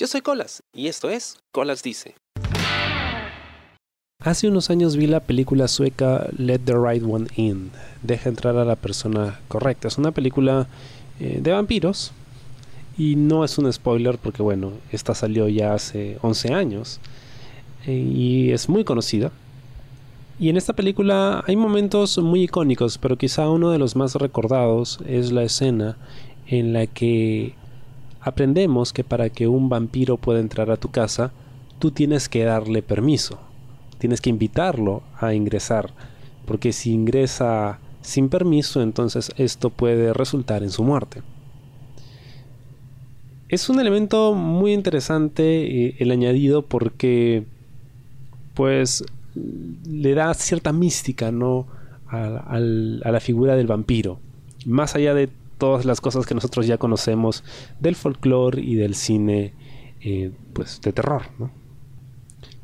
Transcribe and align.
Yo 0.00 0.06
soy 0.06 0.22
Colas 0.22 0.62
y 0.72 0.88
esto 0.88 1.10
es 1.10 1.36
Colas 1.52 1.82
Dice. 1.82 2.14
Hace 4.24 4.48
unos 4.48 4.70
años 4.70 4.96
vi 4.96 5.06
la 5.06 5.20
película 5.20 5.68
sueca 5.68 6.26
Let 6.38 6.60
the 6.60 6.72
Right 6.72 7.04
One 7.06 7.26
In, 7.36 7.70
Deja 8.02 8.30
entrar 8.30 8.56
a 8.56 8.64
la 8.64 8.76
persona 8.76 9.40
correcta. 9.48 9.88
Es 9.88 9.98
una 9.98 10.10
película 10.12 10.68
eh, 11.20 11.40
de 11.42 11.52
vampiros 11.52 12.12
y 12.96 13.16
no 13.16 13.44
es 13.44 13.58
un 13.58 13.70
spoiler 13.70 14.16
porque 14.16 14.40
bueno, 14.42 14.72
esta 14.90 15.14
salió 15.14 15.48
ya 15.48 15.74
hace 15.74 16.16
11 16.22 16.54
años 16.54 16.98
eh, 17.86 17.92
y 17.92 18.52
es 18.52 18.70
muy 18.70 18.84
conocida. 18.84 19.30
Y 20.38 20.48
en 20.48 20.56
esta 20.56 20.72
película 20.72 21.44
hay 21.46 21.56
momentos 21.56 22.16
muy 22.16 22.44
icónicos, 22.44 22.96
pero 22.96 23.18
quizá 23.18 23.50
uno 23.50 23.70
de 23.70 23.78
los 23.78 23.96
más 23.96 24.14
recordados 24.14 24.98
es 25.06 25.30
la 25.30 25.42
escena 25.42 25.98
en 26.46 26.72
la 26.72 26.86
que 26.86 27.59
aprendemos 28.20 28.92
que 28.92 29.04
para 29.04 29.30
que 29.30 29.46
un 29.46 29.68
vampiro 29.68 30.16
pueda 30.16 30.40
entrar 30.40 30.70
a 30.70 30.76
tu 30.76 30.90
casa, 30.90 31.32
tú 31.78 31.90
tienes 31.90 32.28
que 32.28 32.44
darle 32.44 32.82
permiso, 32.82 33.38
tienes 33.98 34.20
que 34.20 34.30
invitarlo 34.30 35.02
a 35.18 35.34
ingresar, 35.34 35.90
porque 36.46 36.72
si 36.72 36.92
ingresa 36.92 37.78
sin 38.02 38.28
permiso, 38.28 38.82
entonces 38.82 39.32
esto 39.36 39.70
puede 39.70 40.12
resultar 40.12 40.62
en 40.62 40.70
su 40.70 40.84
muerte. 40.84 41.22
Es 43.48 43.68
un 43.68 43.80
elemento 43.80 44.34
muy 44.34 44.72
interesante 44.72 45.86
eh, 45.86 45.96
el 45.98 46.10
añadido 46.12 46.62
porque 46.62 47.44
pues 48.54 49.04
le 49.34 50.14
da 50.14 50.32
cierta 50.34 50.72
mística 50.72 51.32
¿no? 51.32 51.66
a 52.08 52.58
la 52.58 53.20
figura 53.20 53.54
del 53.56 53.66
vampiro. 53.66 54.18
Más 54.66 54.94
allá 54.96 55.14
de 55.14 55.28
todas 55.60 55.84
las 55.84 56.00
cosas 56.00 56.26
que 56.26 56.34
nosotros 56.34 56.66
ya 56.66 56.78
conocemos 56.78 57.44
del 57.78 57.94
folclore 57.94 58.60
y 58.60 58.74
del 58.74 58.96
cine 58.96 59.54
eh, 60.00 60.32
pues 60.52 60.80
de 60.80 60.92
terror. 60.92 61.22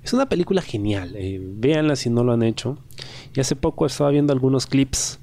Es 0.02 0.12
una 0.12 0.28
película 0.28 0.62
genial, 0.62 1.14
eh, 1.14 1.40
véanla 1.40 1.94
si 1.94 2.10
no 2.10 2.24
lo 2.24 2.32
han 2.32 2.42
hecho. 2.42 2.78
Y 3.34 3.40
hace 3.40 3.54
poco 3.54 3.86
estaba 3.86 4.10
viendo 4.10 4.32
algunos 4.32 4.66
clips 4.66 5.20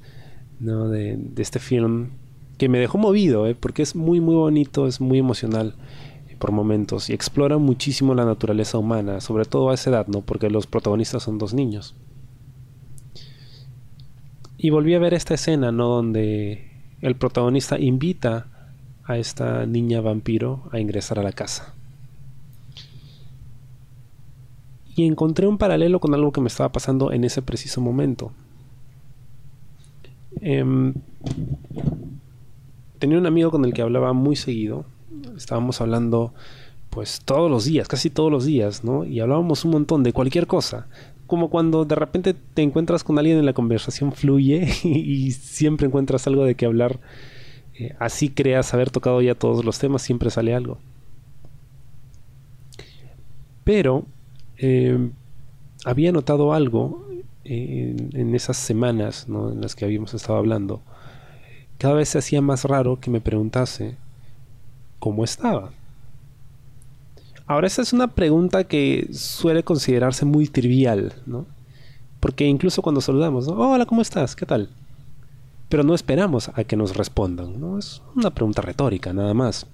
de, 0.60 1.18
este 1.36 1.58
film 1.58 2.12
que 2.56 2.68
me 2.68 2.78
dejó 2.78 2.96
movido, 2.96 3.46
eh, 3.46 3.54
porque 3.54 3.82
es 3.82 3.96
muy 3.96 4.20
muy 4.20 4.36
bonito, 4.36 4.86
es 4.86 5.00
muy 5.00 5.18
emocional 5.18 5.74
por 6.38 6.52
momentos 6.52 7.10
y 7.10 7.12
explora 7.12 7.58
muchísimo 7.58 8.14
la 8.14 8.24
naturaleza 8.24 8.78
humana, 8.78 9.20
sobre 9.20 9.44
todo 9.44 9.70
a 9.70 9.74
esa 9.74 9.90
edad, 9.90 10.06
¿no? 10.06 10.20
porque 10.20 10.50
los 10.50 10.66
protagonistas 10.66 11.22
son 11.22 11.38
dos 11.38 11.52
niños. 11.54 11.96
Y 14.56 14.70
volví 14.70 14.94
a 14.94 14.98
ver 14.98 15.14
esta 15.14 15.34
escena, 15.34 15.72
¿no? 15.72 15.88
Donde 15.88 16.73
el 17.04 17.16
protagonista 17.16 17.78
invita 17.78 18.46
a 19.04 19.18
esta 19.18 19.66
niña 19.66 20.00
vampiro 20.00 20.62
a 20.72 20.80
ingresar 20.80 21.18
a 21.18 21.22
la 21.22 21.32
casa. 21.32 21.74
Y 24.96 25.06
encontré 25.06 25.46
un 25.46 25.58
paralelo 25.58 26.00
con 26.00 26.14
algo 26.14 26.32
que 26.32 26.40
me 26.40 26.48
estaba 26.48 26.72
pasando 26.72 27.12
en 27.12 27.24
ese 27.24 27.42
preciso 27.42 27.82
momento. 27.82 28.32
Em, 30.40 30.94
tenía 32.98 33.18
un 33.18 33.26
amigo 33.26 33.50
con 33.50 33.66
el 33.66 33.74
que 33.74 33.82
hablaba 33.82 34.14
muy 34.14 34.34
seguido. 34.34 34.86
Estábamos 35.36 35.82
hablando 35.82 36.32
pues 36.94 37.20
todos 37.24 37.50
los 37.50 37.64
días, 37.64 37.88
casi 37.88 38.08
todos 38.08 38.30
los 38.30 38.44
días, 38.44 38.84
¿no? 38.84 39.04
Y 39.04 39.18
hablábamos 39.18 39.64
un 39.64 39.72
montón 39.72 40.04
de 40.04 40.12
cualquier 40.12 40.46
cosa, 40.46 40.86
como 41.26 41.50
cuando 41.50 41.84
de 41.84 41.96
repente 41.96 42.34
te 42.34 42.62
encuentras 42.62 43.02
con 43.02 43.18
alguien 43.18 43.36
en 43.36 43.46
la 43.46 43.52
conversación 43.52 44.12
fluye 44.12 44.68
y, 44.84 45.32
siempre 45.32 45.88
encuentras 45.88 46.28
algo 46.28 46.44
de 46.44 46.54
qué 46.54 46.66
hablar. 46.66 47.00
Eh, 47.76 47.96
así 47.98 48.28
creas 48.30 48.72
haber 48.74 48.90
tocado 48.90 49.20
ya 49.20 49.34
todos 49.34 49.64
los 49.64 49.80
temas, 49.80 50.02
siempre 50.02 50.30
sale 50.30 50.54
algo. 50.54 50.78
Pero 53.64 54.06
eh, 54.58 55.10
había 55.84 56.12
notado 56.12 56.52
algo 56.52 57.08
en, 57.42 58.34
esas 58.36 58.56
semanas 58.56 59.26
en 59.28 59.60
las 59.60 59.74
que 59.74 59.84
habíamos 59.84 60.14
estado 60.14 60.38
hablando. 60.38 60.80
Cada 61.78 61.94
vez 61.94 62.10
se 62.10 62.18
hacía 62.18 62.40
más 62.40 62.64
raro 62.64 63.00
que 63.00 63.10
me 63.10 63.20
preguntase 63.20 63.96
cómo 65.00 65.24
estaba. 65.24 65.72
Ahora, 67.46 67.66
esa 67.66 67.82
es 67.82 67.92
una 67.92 68.08
pregunta 68.08 68.64
que 68.64 69.08
suele 69.12 69.62
considerarse 69.62 70.24
muy 70.24 70.46
trivial, 70.46 71.12
¿no? 71.26 71.46
Porque 72.20 72.46
incluso 72.46 72.80
cuando 72.80 73.02
saludamos, 73.02 73.48
Hola, 73.48 73.84
¿cómo 73.84 74.00
estás? 74.00 74.34
¿Qué 74.34 74.46
tal? 74.46 74.70
Pero 75.68 75.82
no 75.82 75.94
esperamos 75.94 76.50
a 76.54 76.64
que 76.64 76.76
nos 76.76 76.96
respondan, 76.96 77.60
¿no? 77.60 77.78
Es 77.78 78.00
una 78.14 78.30
pregunta 78.30 78.62
retórica, 78.62 79.12
nada 79.12 79.34
más. 79.34 79.66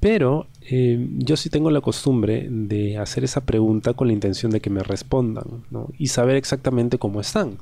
Pero 0.00 0.46
eh, 0.62 1.06
yo 1.18 1.36
sí 1.36 1.50
tengo 1.50 1.70
la 1.70 1.82
costumbre 1.82 2.48
de 2.50 2.96
hacer 2.96 3.22
esa 3.22 3.42
pregunta 3.42 3.92
con 3.92 4.06
la 4.06 4.14
intención 4.14 4.50
de 4.50 4.60
que 4.60 4.70
me 4.70 4.82
respondan, 4.82 5.64
¿no? 5.70 5.90
Y 5.98 6.06
saber 6.06 6.36
exactamente 6.36 6.98
cómo 6.98 7.20
están. 7.20 7.58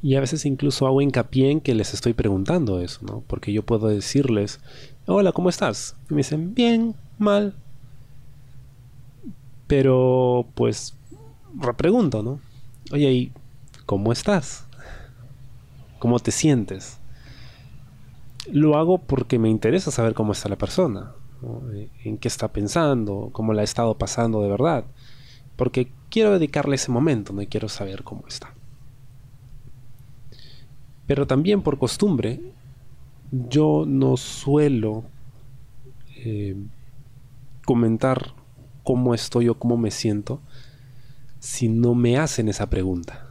Y 0.00 0.14
a 0.14 0.20
veces 0.20 0.44
incluso 0.46 0.86
hago 0.86 1.00
hincapié 1.00 1.50
en 1.50 1.60
que 1.60 1.74
les 1.74 1.94
estoy 1.94 2.12
preguntando 2.12 2.80
eso, 2.80 3.00
¿no? 3.02 3.24
Porque 3.26 3.52
yo 3.52 3.64
puedo 3.64 3.88
decirles, 3.88 4.60
hola, 5.06 5.32
¿cómo 5.32 5.48
estás? 5.48 5.96
Y 6.10 6.14
me 6.14 6.18
dicen, 6.18 6.54
bien, 6.54 6.94
mal. 7.18 7.54
Pero 9.66 10.46
pues 10.54 10.94
repregunto, 11.58 12.22
¿no? 12.22 12.40
Oye, 12.92 13.12
¿y 13.12 13.32
cómo 13.86 14.12
estás? 14.12 14.66
¿Cómo 15.98 16.18
te 16.18 16.30
sientes? 16.30 16.98
Lo 18.50 18.76
hago 18.76 18.98
porque 18.98 19.38
me 19.38 19.48
interesa 19.48 19.90
saber 19.90 20.14
cómo 20.14 20.32
está 20.32 20.48
la 20.48 20.56
persona, 20.56 21.12
eh, 21.72 21.88
en 22.04 22.18
qué 22.18 22.28
está 22.28 22.48
pensando, 22.48 23.30
cómo 23.32 23.54
la 23.54 23.62
ha 23.62 23.64
estado 23.64 23.96
pasando 23.96 24.42
de 24.42 24.48
verdad. 24.48 24.84
Porque 25.56 25.90
quiero 26.10 26.32
dedicarle 26.32 26.76
ese 26.76 26.92
momento, 26.92 27.32
no 27.32 27.42
quiero 27.48 27.68
saber 27.68 28.02
cómo 28.02 28.26
está. 28.26 28.52
Pero 31.06 31.26
también 31.26 31.62
por 31.62 31.78
costumbre 31.78 32.40
yo 33.48 33.84
no 33.86 34.16
suelo 34.16 35.04
eh, 36.16 36.56
comentar 37.64 38.34
cómo 38.82 39.14
estoy 39.14 39.48
o 39.48 39.58
cómo 39.58 39.76
me 39.76 39.90
siento 39.90 40.40
si 41.40 41.68
no 41.68 41.94
me 41.94 42.16
hacen 42.18 42.48
esa 42.48 42.70
pregunta. 42.70 43.26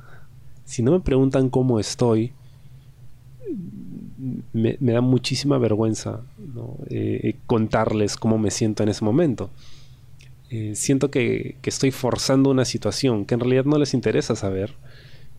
Si 0.65 0.83
no 0.83 0.91
me 0.91 0.99
preguntan 0.99 1.49
cómo 1.49 1.79
estoy, 1.79 2.33
me, 4.53 4.77
da 4.79 5.01
muchísima 5.01 5.57
vergüenza 5.57 6.21
eh, 6.89 7.35
contarles 7.45 8.15
cómo 8.17 8.37
me 8.37 8.51
siento 8.51 8.83
en 8.83 8.89
ese 8.89 9.03
momento. 9.03 9.49
Eh, 10.49 10.75
siento 10.75 11.09
que, 11.09 11.57
estoy 11.63 11.89
forzando 11.89 12.51
una 12.51 12.65
situación 12.65 13.25
que 13.25 13.33
en 13.33 13.39
realidad 13.39 13.65
no 13.65 13.79
les 13.79 13.95
interesa 13.95 14.35
saber 14.35 14.75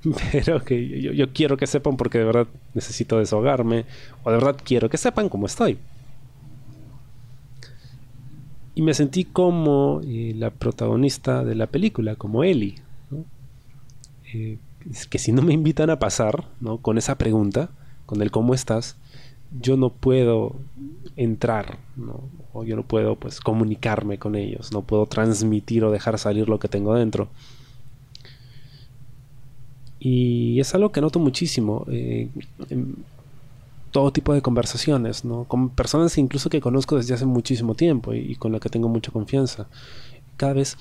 pero 0.33 0.65
que 0.65 1.01
yo, 1.01 1.33
quiero 1.33 1.57
que 1.57 1.67
sepan 1.67 1.97
porque 1.97 2.19
de 2.19 2.25
verdad 2.25 2.47
necesito 2.75 3.19
desahogarme 3.19 3.87
o 4.23 4.31
de 4.31 4.37
verdad 4.37 4.57
quiero 4.63 4.89
que 4.89 4.99
sepan 4.99 5.29
cómo 5.29 5.47
estoy. 5.47 5.79
Y 8.75 8.83
me 8.83 8.93
sentí 8.93 9.25
como 9.25 10.01
eh, 10.05 10.35
la 10.37 10.51
protagonista 10.51 11.45
de 11.45 11.55
la 11.55 11.69
película, 11.69 12.17
como 12.17 12.43
Ellie. 12.43 12.75
Eh, 14.33 14.59
es 14.91 15.07
que 15.07 15.19
si 15.19 15.31
no 15.31 15.43
me 15.43 15.55
invitan 15.55 15.91
a 15.91 16.01
pasar 16.01 16.49
¿no? 16.61 16.79
con 16.79 16.99
esa 16.99 17.17
pregunta, 17.17 17.71
con 18.05 18.21
el 18.21 18.33
cómo 18.33 18.53
estás, 18.53 18.97
yo 19.61 19.77
no 19.77 19.91
puedo 19.91 20.57
entrar, 21.15 21.79
o 22.53 22.65
yo 22.65 22.75
no 22.75 22.83
puedo 22.83 23.15
pues 23.15 23.41
comunicarme 23.41 24.19
con 24.19 24.35
ellos, 24.35 24.73
no 24.73 24.83
puedo 24.83 25.07
transmitir 25.07 25.85
o 25.85 25.93
dejar 25.93 26.19
salir 26.19 26.49
lo 26.49 26.59
que 26.59 26.67
tengo 26.67 26.95
dentro. 26.95 27.29
Y 30.07 30.61
es 30.61 30.75
algo 30.75 30.93
que 30.93 31.01
noto 31.01 31.19
muchísimo 31.19 31.87
eh, 31.89 32.29
en 32.69 32.95
todo 33.91 34.13
tipo 34.13 34.35
de 34.35 34.43
conversaciones, 34.43 35.25
¿no? 35.25 35.45
Con 35.45 35.71
personas 35.71 36.19
incluso 36.19 36.51
que 36.51 36.61
conozco 36.61 36.99
desde 36.99 37.15
hace 37.15 37.25
muchísimo 37.25 37.75
tiempo 37.75 38.13
y, 38.13 38.35
con 38.35 38.53
las 38.53 38.61
que 38.61 38.69
tengo 38.69 38.91
mucha 38.91 39.11
confianza. 39.11 39.67
Cada 40.37 40.53
vez 40.53 40.77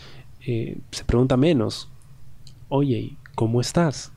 eh, 0.45 0.77
se 0.91 1.05
pregunta 1.05 1.37
menos, 1.37 1.87
oye, 2.67 3.15
¿cómo 3.33 3.61
estás? 3.61 4.11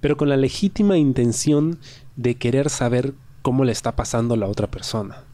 Pero 0.00 0.16
con 0.16 0.28
la 0.28 0.36
legítima 0.36 0.96
intención 0.98 1.80
de 2.14 2.36
querer 2.36 2.70
saber 2.70 3.12
cómo 3.42 3.64
le 3.64 3.72
está 3.72 3.96
pasando 3.96 4.34
a 4.34 4.36
la 4.36 4.46
otra 4.46 4.70
persona. 4.70 5.24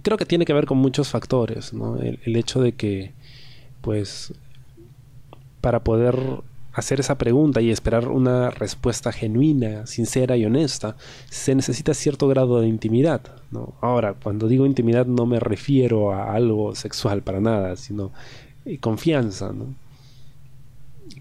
Creo 0.00 0.16
que 0.16 0.24
tiene 0.24 0.46
que 0.46 0.54
ver 0.54 0.64
con 0.64 0.78
muchos 0.78 1.10
factores, 1.10 1.74
¿no? 1.74 1.98
el 1.98 2.36
hecho 2.36 2.62
de 2.62 2.72
que, 2.72 3.12
pues, 3.82 4.32
para 5.60 5.84
poder 5.84 6.16
hacer 6.72 7.00
esa 7.00 7.18
pregunta 7.18 7.60
y 7.60 7.70
esperar 7.70 8.08
una 8.08 8.50
respuesta 8.50 9.12
genuina, 9.12 9.86
sincera 9.86 10.36
y 10.36 10.44
honesta, 10.44 10.96
se 11.28 11.54
necesita 11.54 11.94
cierto 11.94 12.28
grado 12.28 12.60
de 12.60 12.68
intimidad. 12.68 13.20
¿no? 13.50 13.74
Ahora, 13.80 14.14
cuando 14.14 14.48
digo 14.48 14.66
intimidad 14.66 15.06
no 15.06 15.26
me 15.26 15.40
refiero 15.40 16.12
a 16.12 16.34
algo 16.34 16.74
sexual 16.74 17.22
para 17.22 17.40
nada, 17.40 17.76
sino 17.76 18.12
eh, 18.64 18.78
confianza. 18.78 19.52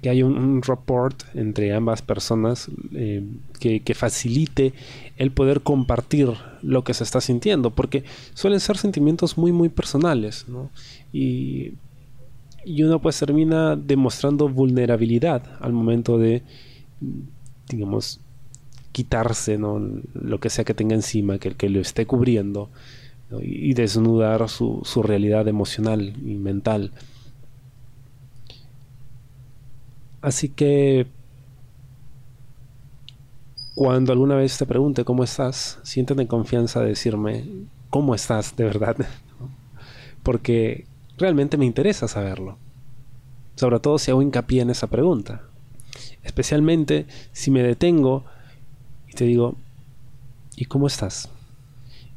que 0.02 0.10
haya 0.10 0.26
un, 0.26 0.62
rapport 0.62 1.24
entre 1.34 1.74
ambas 1.74 2.02
personas 2.02 2.70
eh, 2.94 3.24
que, 3.60 3.96
facilite 3.96 4.74
el 5.18 5.32
poder 5.32 5.62
compartir 5.62 6.30
lo 6.62 6.84
que 6.84 6.94
se 6.94 7.04
está 7.04 7.22
sintiendo, 7.22 7.72
porque 7.72 8.04
suelen 8.34 8.60
ser 8.60 8.78
sentimientos 8.78 9.38
muy, 9.38 9.52
muy 9.52 9.70
personales, 9.70 10.46
¿no? 10.48 10.70
Y, 11.12 11.74
y 12.66 12.84
uno 12.84 13.00
pues 13.00 13.20
termina 13.20 13.76
demostrando 13.76 14.50
vulnerabilidad 14.50 15.44
al 15.62 15.74
momento 15.74 16.18
de, 16.18 16.44
digamos, 17.68 18.20
quitarse 18.92 19.58
¿no? 19.58 19.80
lo 20.14 20.40
que 20.40 20.50
sea 20.50 20.66
que 20.66 20.74
tenga 20.74 20.96
encima, 20.96 21.38
que, 21.40 21.52
que 21.56 21.70
lo 21.70 21.80
esté 21.80 22.06
cubriendo, 22.06 22.70
y 23.42 23.74
desnudar 23.76 24.50
su, 24.50 24.82
su 24.84 25.04
realidad 25.04 25.48
emocional 25.48 26.14
y 26.26 26.36
mental. 26.36 26.92
Así 30.22 30.50
que 30.50 31.08
cuando 33.76 34.12
alguna 34.12 34.36
vez 34.36 34.58
te 34.58 34.66
pregunte 34.66 35.06
cómo 35.06 35.24
estás, 35.24 35.80
siéntete 35.84 36.22
en 36.22 36.28
confianza 36.28 36.82
de 36.82 36.90
decirme 36.90 37.46
cómo 37.90 38.16
estás 38.16 38.56
de 38.58 38.66
verdad. 38.66 38.98
Porque 40.24 40.86
realmente 41.20 41.58
me 41.58 41.66
interesa 41.66 42.08
saberlo. 42.08 42.58
Sobre 43.56 43.80
todo 43.80 44.00
si 44.00 44.10
hago 44.10 44.22
hincapié 44.22 44.62
en 44.62 44.70
esa 44.70 44.88
pregunta. 44.88 45.44
Especialmente 46.24 47.06
si 47.32 47.52
me 47.52 47.62
detengo 47.62 48.24
y 49.08 49.14
te 49.14 49.26
digo, 49.26 49.56
¿y 50.56 50.66
cómo 50.66 50.88
estás? 50.88 51.30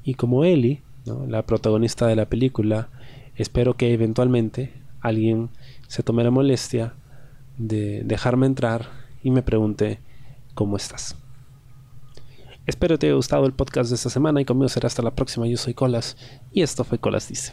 Y 0.05 0.15
como 0.15 0.45
Ellie, 0.45 0.83
la 1.05 1.43
protagonista 1.43 2.07
de 2.07 2.17
la 2.17 2.27
película, 2.27 2.89
espero 3.37 3.75
que 3.75 3.93
eventualmente 3.93 4.73
alguien 5.01 5.51
se 5.89 6.03
tome 6.03 6.25
la 6.25 6.31
molestia 6.31 6.95
de 7.59 8.03
dejarme 8.05 8.47
entrar 8.47 8.89
y 9.23 9.31
me 9.31 9.43
pregunté 9.43 10.01
cómo 10.55 10.77
estás. 10.77 11.17
Espero 12.67 12.99
te 12.99 13.07
haya 13.07 13.17
gustado 13.17 13.45
el 13.47 13.53
podcast 13.53 13.91
de 13.91 13.97
esta 13.97 14.11
semana 14.11 14.41
y 14.41 14.45
conmigo 14.45 14.69
será 14.69 14.87
hasta 14.87 15.03
la 15.03 15.15
próxima. 15.15 15.47
Yo 15.49 15.57
soy 15.57 15.75
Colas 15.75 16.17
y 16.53 16.63
esto 16.63 16.85
fue 16.85 16.99
Colas 16.99 17.29
Dice. 17.29 17.53